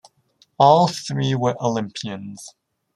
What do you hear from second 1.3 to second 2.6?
were Olympians.